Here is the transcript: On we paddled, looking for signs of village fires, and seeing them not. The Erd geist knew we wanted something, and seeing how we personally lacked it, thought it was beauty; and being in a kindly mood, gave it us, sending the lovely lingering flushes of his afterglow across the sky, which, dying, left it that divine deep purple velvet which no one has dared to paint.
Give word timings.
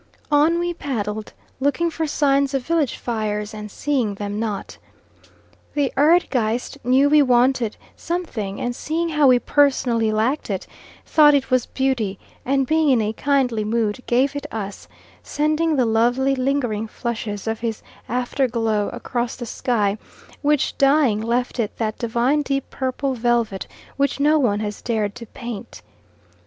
On 0.31 0.57
we 0.57 0.73
paddled, 0.73 1.31
looking 1.59 1.91
for 1.91 2.07
signs 2.07 2.55
of 2.55 2.63
village 2.65 2.97
fires, 2.97 3.53
and 3.53 3.69
seeing 3.69 4.15
them 4.15 4.39
not. 4.39 4.79
The 5.75 5.93
Erd 5.95 6.25
geist 6.31 6.79
knew 6.83 7.07
we 7.07 7.21
wanted 7.21 7.77
something, 7.95 8.59
and 8.59 8.75
seeing 8.75 9.09
how 9.09 9.27
we 9.27 9.37
personally 9.37 10.11
lacked 10.11 10.49
it, 10.49 10.65
thought 11.05 11.35
it 11.35 11.51
was 11.51 11.67
beauty; 11.67 12.17
and 12.43 12.65
being 12.65 12.89
in 12.89 12.99
a 12.99 13.13
kindly 13.13 13.63
mood, 13.63 13.99
gave 14.07 14.35
it 14.35 14.47
us, 14.51 14.87
sending 15.21 15.75
the 15.75 15.85
lovely 15.85 16.33
lingering 16.35 16.87
flushes 16.87 17.45
of 17.45 17.59
his 17.59 17.83
afterglow 18.09 18.89
across 18.91 19.35
the 19.35 19.45
sky, 19.45 19.99
which, 20.41 20.75
dying, 20.79 21.21
left 21.21 21.59
it 21.59 21.77
that 21.77 21.99
divine 21.99 22.41
deep 22.41 22.67
purple 22.71 23.13
velvet 23.13 23.67
which 23.97 24.19
no 24.19 24.39
one 24.39 24.61
has 24.61 24.81
dared 24.81 25.13
to 25.13 25.27
paint. 25.27 25.83